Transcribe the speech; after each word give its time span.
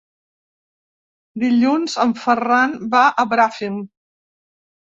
Dilluns 1.43 1.97
en 2.05 2.15
Ferran 2.23 2.75
va 2.97 3.05
a 3.25 3.29
Bràfim. 3.35 3.81